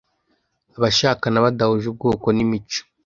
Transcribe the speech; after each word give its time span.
Abashakana 0.77 1.43
badahuje 1.45 1.85
ubwoko 1.89 2.25
n’imico 2.35 2.81